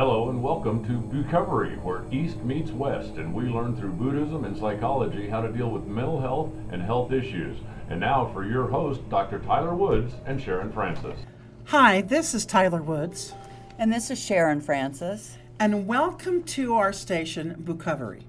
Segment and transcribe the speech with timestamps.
[0.00, 4.56] Hello and welcome to Recovery, where East meets West, and we learn through Buddhism and
[4.56, 7.58] psychology how to deal with mental health and health issues.
[7.90, 9.40] And now for your host, Dr.
[9.40, 11.18] Tyler Woods and Sharon Francis.
[11.66, 13.34] Hi, this is Tyler Woods,
[13.78, 15.36] And this is Sharon Francis.
[15.58, 18.22] and welcome to our station, Bucovery.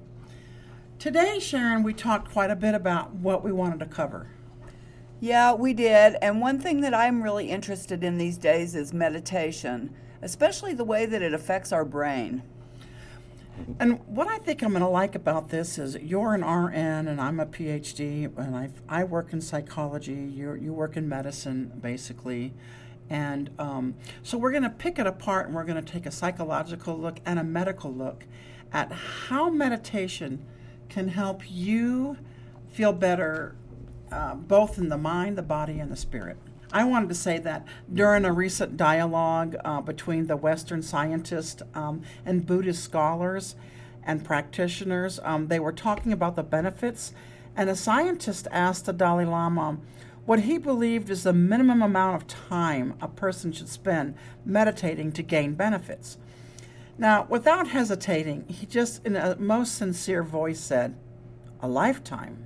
[1.00, 4.28] Today, Sharon, we talked quite a bit about what we wanted to cover.
[5.22, 6.18] Yeah, we did.
[6.22, 11.06] And one thing that I'm really interested in these days is meditation, especially the way
[11.06, 12.44] that it affects our brain.
[13.80, 17.20] And what I think I'm going to like about this is you're an RN and
[17.20, 22.54] I'm a PhD, and I, I work in psychology, you you work in medicine, basically.
[23.10, 26.12] And um, so we're going to pick it apart and we're going to take a
[26.12, 28.24] psychological look and a medical look
[28.72, 30.46] at how meditation
[30.88, 32.18] can help you
[32.70, 33.56] feel better,
[34.14, 36.38] uh, both in the mind, the body, and the spirit.
[36.74, 42.02] I wanted to say that during a recent dialogue uh, between the Western scientists um,
[42.26, 43.56] and Buddhist scholars
[44.04, 47.14] and practitioners, um, they were talking about the benefits,
[47.56, 49.78] and a scientist asked the Dalai Lama
[50.26, 55.24] what he believed is the minimum amount of time a person should spend meditating to
[55.24, 56.18] gain benefits.
[56.98, 60.96] Now, without hesitating, he just, in a most sincere voice, said,
[61.60, 62.46] A lifetime.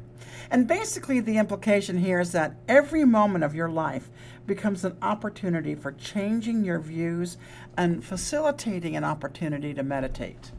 [0.49, 4.09] And basically, the implication here is that every moment of your life
[4.45, 7.37] becomes an opportunity for changing your views
[7.77, 10.51] and facilitating an opportunity to meditate.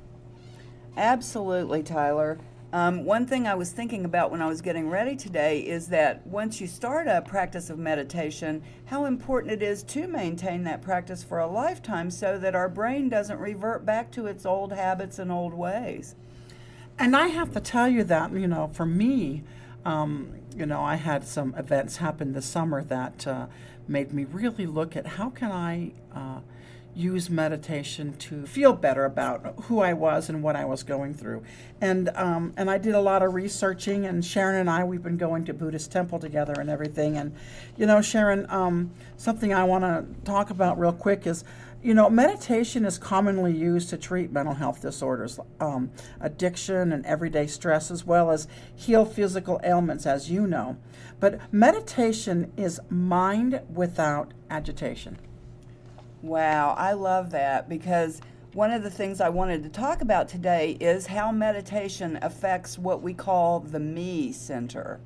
[0.96, 2.38] Absolutely, Tyler.
[2.72, 6.26] Um, one thing I was thinking about when I was getting ready today is that
[6.26, 11.22] once you start a practice of meditation, how important it is to maintain that practice
[11.22, 15.30] for a lifetime so that our brain doesn't revert back to its old habits and
[15.30, 16.16] old ways.
[16.98, 19.44] And I have to tell you that, you know, for me,
[19.86, 23.46] um, you know, I had some events happen this summer that uh,
[23.86, 26.40] made me really look at how can I uh,
[26.92, 31.44] use meditation to feel better about who I was and what I was going through.
[31.80, 34.06] And um, and I did a lot of researching.
[34.06, 37.16] And Sharon and I, we've been going to Buddhist temple together and everything.
[37.16, 37.32] And
[37.76, 41.44] you know, Sharon, um, something I want to talk about real quick is.
[41.86, 47.46] You know, meditation is commonly used to treat mental health disorders, um, addiction, and everyday
[47.46, 50.78] stress, as well as heal physical ailments, as you know.
[51.20, 55.18] But meditation is mind without agitation.
[56.22, 58.20] Wow, I love that because
[58.52, 63.00] one of the things I wanted to talk about today is how meditation affects what
[63.00, 64.98] we call the me center.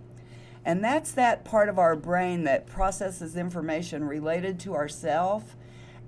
[0.65, 5.57] And that's that part of our brain that processes information related to ourself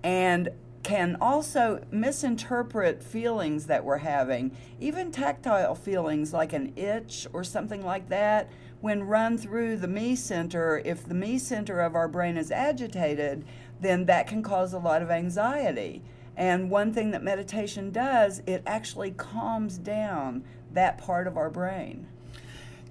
[0.02, 0.48] and
[0.82, 7.84] can also misinterpret feelings that we're having, even tactile feelings like an itch or something
[7.84, 8.50] like that.
[8.80, 13.44] When run through the me center, if the me center of our brain is agitated,
[13.80, 16.02] then that can cause a lot of anxiety.
[16.36, 20.42] And one thing that meditation does, it actually calms down
[20.72, 22.06] that part of our brain.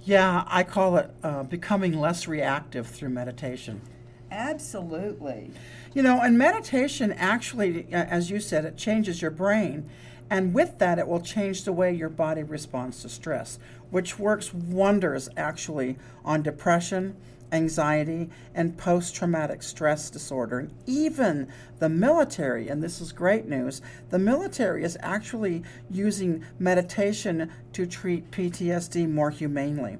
[0.03, 3.81] Yeah, I call it uh, becoming less reactive through meditation.
[4.31, 5.51] Absolutely.
[5.93, 9.89] You know, and meditation actually, uh, as you said, it changes your brain.
[10.29, 13.59] And with that, it will change the way your body responds to stress,
[13.89, 17.17] which works wonders actually on depression,
[17.51, 20.59] anxiety, and post traumatic stress disorder.
[20.59, 21.49] And even
[21.79, 28.31] the military, and this is great news, the military is actually using meditation to treat
[28.31, 29.97] PTSD more humanely.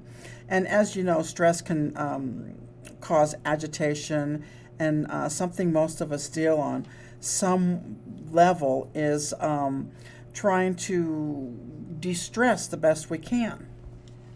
[0.48, 2.54] And as you know, stress can um,
[3.02, 4.44] cause agitation,
[4.78, 6.86] and uh, something most of us deal on
[7.22, 7.96] some
[8.32, 9.90] level is um,
[10.34, 11.56] trying to
[12.00, 13.68] de stress the best we can.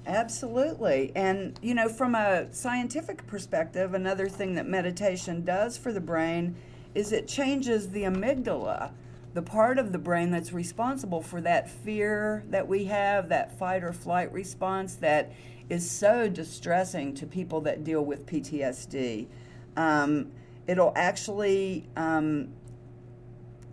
[0.07, 1.11] Absolutely.
[1.17, 6.55] And, you know, from a scientific perspective, another thing that meditation does for the brain
[6.95, 8.93] is it changes the amygdala,
[9.35, 13.83] the part of the brain that's responsible for that fear that we have, that fight
[13.83, 15.33] or flight response that
[15.69, 19.27] is so distressing to people that deal with PTSD.
[19.77, 20.31] Um,
[20.67, 22.49] it'll actually um,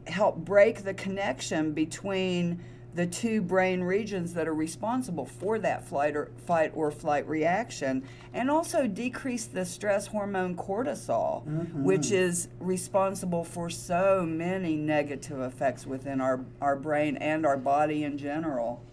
[0.07, 2.63] help break the connection between
[2.95, 8.03] the two brain regions that are responsible for that flight or fight or flight reaction
[8.35, 11.83] and also decrease the stress hormone cortisol Mm-hmm.
[11.83, 18.03] which is responsible for so many negative effects within our, our brain and our body
[18.03, 18.83] in general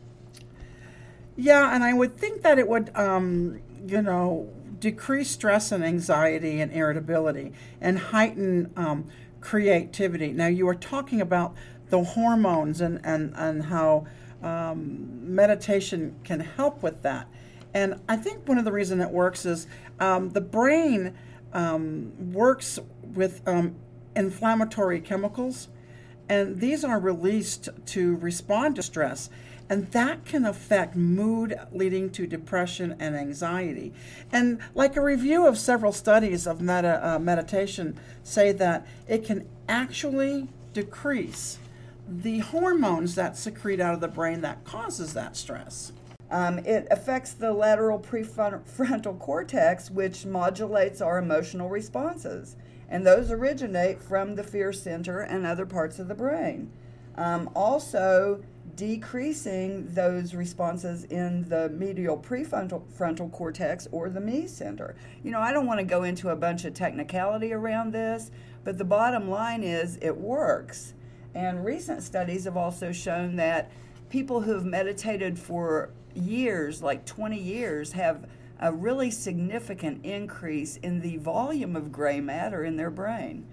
[1.37, 4.49] Yeah, and I would think that it would, um, you know,
[4.79, 9.07] decrease stress and anxiety and irritability and heighten um,
[9.41, 10.33] creativity.
[10.33, 11.55] Now, you were talking about
[11.89, 14.07] the hormones and, and, and how
[14.43, 17.29] um, meditation can help with that.
[17.73, 19.67] And I think one of the reasons it works is
[19.99, 21.17] um, the brain
[21.53, 23.77] um, works with um,
[24.17, 25.69] inflammatory chemicals
[26.31, 29.29] and these are released to respond to stress.
[29.69, 33.93] And that can affect mood, leading to depression and anxiety.
[34.33, 39.49] And like a review of several studies of meta, uh, meditation say that it can
[39.69, 41.59] actually decrease
[42.09, 45.93] the hormones that secrete out of the brain that causes that stress.
[46.31, 52.57] Um, it affects the lateral prefrontal cortex, which modulates our emotional responses.
[52.91, 56.73] And those originate from the fear center and other parts of the brain.
[57.17, 58.43] Um, also,
[58.77, 64.95] decreasing those responses in the medial prefrontal frontal cortex or the me center.
[65.23, 68.31] You know, I don't want to go into a bunch of technicality around this,
[68.65, 70.95] but the bottom line is it works.
[71.35, 73.71] And recent studies have also shown that
[74.09, 78.27] people who have meditated for years, like 20 years, have
[78.61, 83.47] a really significant increase in the volume of gray matter in their brain.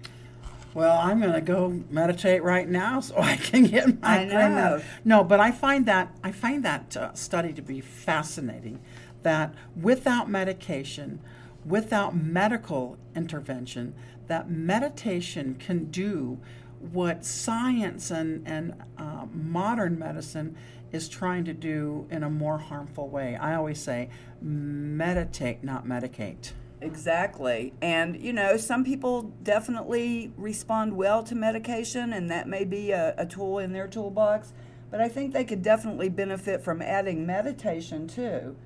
[0.74, 4.82] Well, I'm going to go meditate right now so I can get my I know.
[5.04, 8.80] No, but I find that I find that uh, study to be fascinating.
[9.22, 11.20] That without medication,
[11.64, 13.94] without medical intervention,
[14.28, 16.38] that meditation can do
[16.80, 20.54] what science and and uh, modern medicine
[20.92, 23.36] is trying to do in a more harmful way.
[23.36, 26.52] I always say, meditate, not medicate.
[26.80, 27.72] Exactly.
[27.82, 33.14] And, you know, some people definitely respond well to medication, and that may be a,
[33.18, 34.52] a, tool in their toolbox.
[34.90, 38.56] But I think they could definitely benefit from adding meditation too.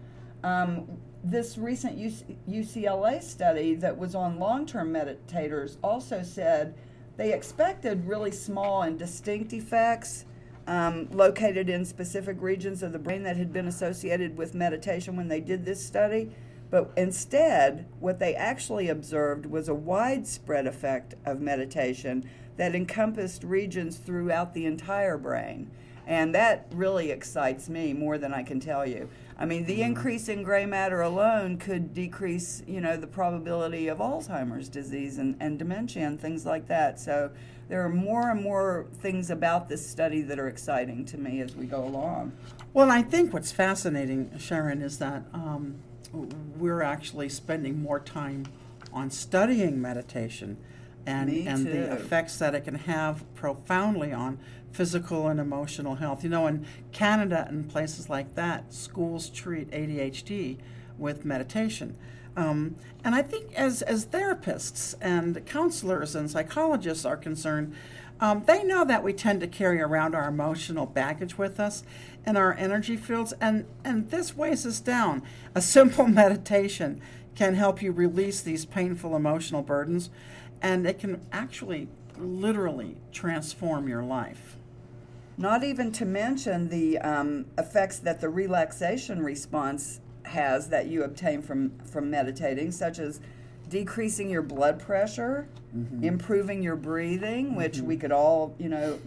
[0.45, 1.99] Um, this recent
[2.49, 6.75] UCLA study that was on long term meditators also said
[7.17, 10.25] they expected really small and distinct effects
[10.67, 15.29] um, located in specific regions of the brain that had been associated with meditation when
[15.29, 16.31] they did this study
[16.73, 22.25] but instead, what they actually observed was a widespread effect of meditation
[22.57, 25.71] that encompassed regions throughout the entire brain.
[26.07, 29.11] And that really excites me more than I can tell you.
[29.43, 29.83] I mean, the mm-hmm.
[29.83, 35.37] increase in gray matter alone could decrease, you know, the probability of Alzheimer's disease and,
[35.41, 37.01] and dementia and things like that.
[37.01, 37.29] So
[37.69, 41.57] there are more and more things about this study that are exciting to me as
[41.57, 42.31] we go along.
[42.73, 45.75] Well, I think what's fascinating, Sharon, is that um,
[46.13, 48.47] we're actually spending more time
[48.93, 50.57] on studying meditation
[51.05, 54.39] and, and the effects that it can have profoundly on
[54.73, 56.25] physical and emotional health.
[56.25, 60.59] You know, in Canada and places like that, schools treat ADHD
[60.99, 61.97] with meditation.
[62.37, 67.75] Um, and I think as, as therapists and counselors and psychologists are concerned,
[68.21, 71.83] um, they know that we tend to carry around our emotional baggage with us
[72.25, 75.23] and our energy fields, and, and this weighs us down.
[75.55, 77.01] A simple meditation
[77.35, 80.09] can help you release these painful emotional burdens,
[80.61, 84.57] and it can actually literally transform your life.
[85.43, 91.43] Not even to mention the um, effects that the relaxation response has that you obtain
[91.43, 93.21] from, from meditating, such as
[93.69, 96.05] decreasing your blood pressure, mm-hmm.
[96.05, 97.87] improving your breathing, which mm-hmm.
[97.87, 99.01] we could all, you know,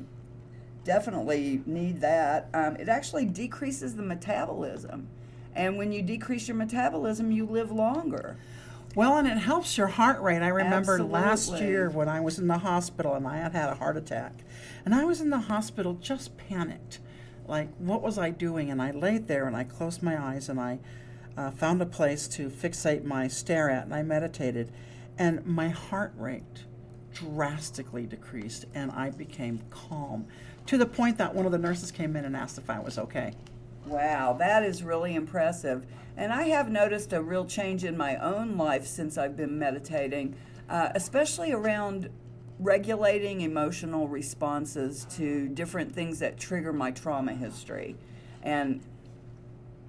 [0.84, 2.50] definitely need that.
[2.54, 5.08] Um, it actually decreases the metabolism.
[5.56, 8.36] And when you decrease your metabolism, you live longer.
[8.96, 10.42] Well, and it helps your heart rate.
[10.42, 11.14] I remember Absolutely.
[11.14, 14.32] last year when I was in the hospital and I had had a heart attack.
[14.86, 17.00] And I was in the hospital just panicked.
[17.46, 18.72] Like, what was I doing?
[18.72, 20.80] And I laid there and I closed my eyes and I
[21.38, 24.72] uh, found a place to fixate my stare at, and I meditated,
[25.18, 26.64] and my heart rate
[27.14, 30.28] drastically decreased, and I became calm
[30.66, 32.98] to the point that one of the nurses came in and asked if I was
[32.98, 33.34] okay.
[33.86, 35.86] Wow, that is really impressive.
[36.18, 40.36] And I have noticed a real change in my own life since I've been meditating,
[40.70, 42.10] uh, especially around
[42.58, 47.96] regulating emotional responses to different things that trigger my trauma history.
[48.42, 48.82] And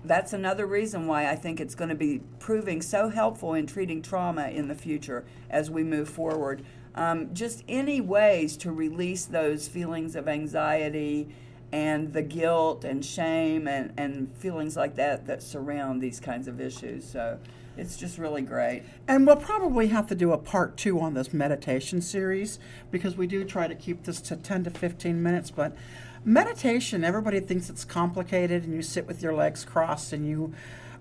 [0.05, 4.03] that's another reason why I think it's going to be proving so helpful in treating
[4.03, 6.65] trauma in the future as we move forward.
[6.95, 11.29] Um, just any ways to release those feelings of anxiety
[11.73, 16.61] and the guilt and shame and, and feelings like that that surround these kinds of
[16.61, 17.09] issues.
[17.09, 17.39] So
[17.77, 18.85] it's just really great.
[19.07, 22.59] And we'll probably have to do a part two on this meditation series
[22.91, 25.51] because we do try to keep this to 10 to 15 minutes.
[25.51, 25.77] But
[26.25, 30.55] meditation, everybody thinks it's complicated and you sit with your legs crossed and you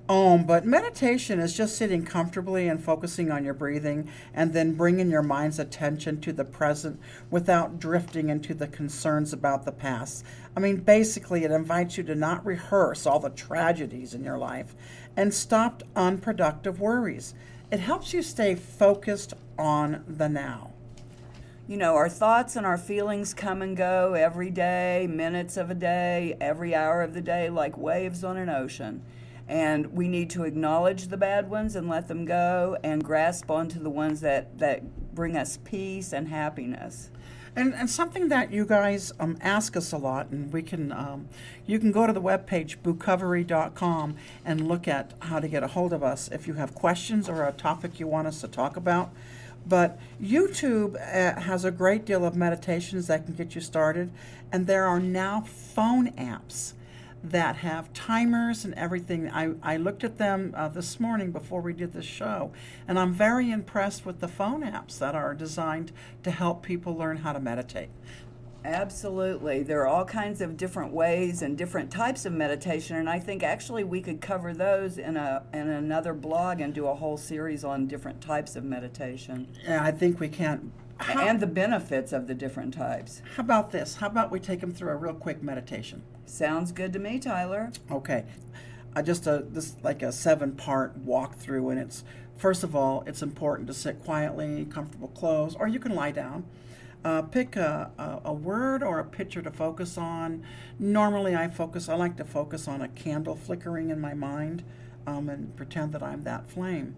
[0.08, 5.10] om, but meditation is just sitting comfortably and focusing on your breathing and then bringing
[5.10, 7.00] your mind's attention to the present
[7.32, 10.24] without drifting into the concerns about the past.
[10.56, 14.76] I mean, basically, it invites you to not rehearse all the tragedies in your life
[15.18, 17.34] and stop unproductive worries.
[17.72, 20.72] It helps you stay focused on the now.
[21.68, 25.74] you know, our thoughts and our feelings come and go every day, minutes of a
[25.74, 29.02] day, every hour of the day, like waves on an ocean.
[29.48, 33.80] And we need to acknowledge the bad ones and let them go and grasp onto
[33.80, 37.12] the ones that, that bring us peace and happiness.
[37.56, 41.30] And, and something that you guys um, ask us a lot, and we can, um,
[41.66, 45.94] you can go to the webpage bookovery.com and look at how to get a hold
[45.94, 49.12] of us if you have questions or a topic you want us to talk about.
[49.66, 54.12] But YouTube uh, has a great deal of meditations that can get you started,
[54.52, 56.74] and there are now phone apps
[57.32, 59.30] that have timers and everything.
[59.30, 62.52] I, I looked at them uh, this morning before we did this show,
[62.88, 65.92] and I'm very impressed with the phone apps that are designed
[66.24, 67.90] to help people learn how to meditate.
[68.66, 69.62] Absolutely.
[69.62, 73.44] There are all kinds of different ways and different types of meditation, and I think
[73.44, 77.64] actually we could cover those in a in another blog and do a whole series
[77.64, 79.48] on different types of meditation.
[79.64, 80.72] Yeah, I think we can.
[80.98, 83.22] How, and the benefits of the different types.
[83.36, 83.96] How about this?
[83.96, 86.04] How about we take them through a real quick meditation?
[86.26, 87.72] Sounds good to me, Tyler.
[87.92, 88.26] Okay.
[88.96, 92.06] I just a this like a seven part walkthrough, and it's
[92.38, 96.46] first of all, it's important to sit quietly, comfortable clothes, or you can lie down.
[97.04, 100.44] Uh, pick a, a, a, word or a picture to focus on.
[100.80, 101.88] Normally, I focus.
[101.88, 104.64] I like to focus on a candle flickering in my mind,
[105.06, 106.96] um, and pretend that I'm that flame.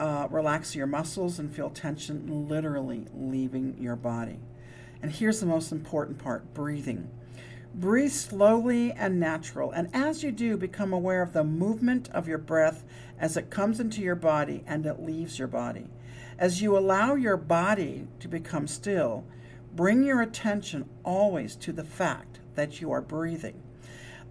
[0.00, 4.40] Uh, relax your muscles and feel tension literally leaving your body.
[5.00, 7.10] And here's the most important part: breathing.
[7.74, 12.38] Breathe slowly and natural, and as you do, become aware of the movement of your
[12.38, 12.84] breath
[13.18, 15.88] as it comes into your body and it leaves your body.
[16.38, 19.24] As you allow your body to become still,
[19.74, 23.60] bring your attention always to the fact that you are breathing.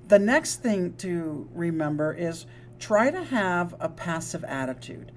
[0.07, 2.45] The next thing to remember is
[2.79, 5.11] try to have a passive attitude.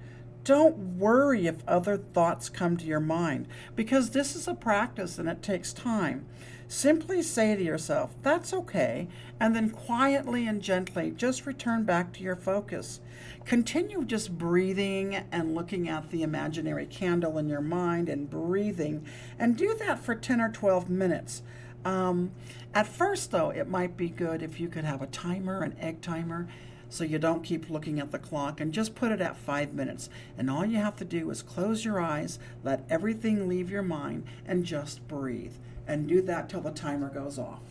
[0.47, 5.27] Don't worry if other thoughts come to your mind because this is a practice and
[5.27, 6.25] it takes time.
[6.69, 9.09] Simply say to yourself, that's okay,
[9.41, 13.01] and then quietly and gently just return back to your focus.
[13.43, 19.05] Continue just breathing and looking at the imaginary candle in your mind and breathing,
[19.37, 21.41] and do that for 10 or 12 minutes.
[21.83, 22.31] Um,
[22.73, 25.99] at first, though, it might be good if you could have a timer, an egg
[26.01, 26.47] timer,
[26.89, 30.09] so you don't keep looking at the clock and just put it at five minutes.
[30.37, 34.25] And all you have to do is close your eyes, let everything leave your mind,
[34.45, 35.55] and just breathe
[35.87, 37.61] and do that till the timer goes off.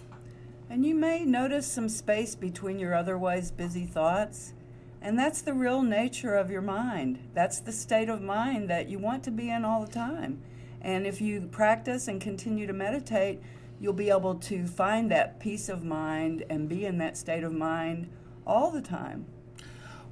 [0.69, 4.53] And you may notice some space between your otherwise busy thoughts.
[5.01, 7.21] And that's the real nature of your mind.
[7.35, 10.43] That's the state of mind that you want to be in all the time.
[10.81, 13.41] And if you practice and continue to meditate,
[13.79, 17.53] you'll be able to find that peace of mind and be in that state of
[17.53, 18.09] mind
[18.47, 19.27] all the time.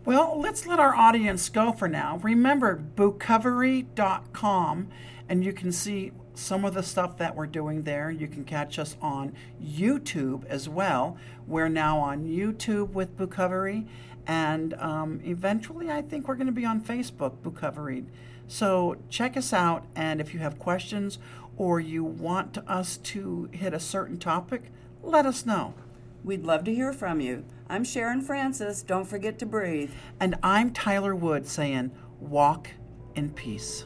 [0.05, 2.19] Well, let's let our audience go for now.
[2.23, 4.89] Remember, bookovery.com,
[5.29, 8.11] and you can see some of the stuff that we're doing there.
[8.11, 11.17] You can catch us on YouTube as well.
[11.47, 13.87] We're now on YouTube with Bookovery,
[14.27, 18.05] and um, eventually I think we're going to be on Facebook, Bookovery.
[18.47, 21.19] So check us out, and if you have questions
[21.57, 24.65] or you want us to hit a certain topic,
[25.03, 25.75] let us know.
[26.25, 27.45] We'd love to hear from you.
[27.69, 28.83] I'm Sharon Francis.
[28.83, 29.91] Don't forget to breathe.
[30.19, 32.71] And I'm Tyler Wood saying, walk
[33.15, 33.85] in peace.